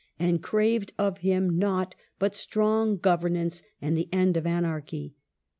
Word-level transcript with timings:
and 0.17 0.41
craved 0.41 0.93
of 0.97 1.19
him 1.19 1.59
nought 1.59 1.93
but" 2.17 2.33
strong 2.45 2.97
governance" 2.97 3.61
and 3.83 3.95
the 3.95 4.09
end 4.11 4.35
of 4.35 4.47
anarchy. 4.47 5.13